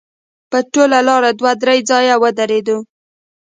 [0.51, 2.77] په ټوله لاره دوه درې ځایه ودرېدو.